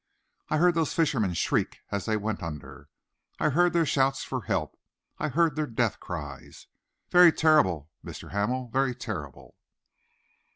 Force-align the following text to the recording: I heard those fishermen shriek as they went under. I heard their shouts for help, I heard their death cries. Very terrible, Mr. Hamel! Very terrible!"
I 0.49 0.57
heard 0.57 0.73
those 0.73 0.95
fishermen 0.95 1.35
shriek 1.35 1.77
as 1.91 2.05
they 2.05 2.17
went 2.17 2.41
under. 2.41 2.89
I 3.39 3.49
heard 3.49 3.71
their 3.71 3.85
shouts 3.85 4.23
for 4.23 4.45
help, 4.45 4.75
I 5.19 5.27
heard 5.27 5.55
their 5.55 5.67
death 5.67 5.99
cries. 5.99 6.65
Very 7.11 7.31
terrible, 7.31 7.91
Mr. 8.03 8.31
Hamel! 8.31 8.69
Very 8.69 8.95
terrible!" 8.95 9.53